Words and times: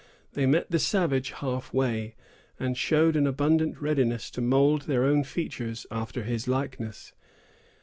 They 0.33 0.47
met 0.47 0.71
the 0.71 0.79
savage 0.79 1.29
half 1.29 1.71
way, 1.71 2.15
and 2.59 2.75
showed 2.75 3.15
an 3.15 3.27
abundant 3.27 3.79
readiness 3.79 4.31
to 4.31 4.41
mould 4.41 4.81
their 4.87 5.03
own 5.03 5.23
features 5.23 5.85
after 5.91 6.23
his 6.23 6.47
likeness. 6.47 7.13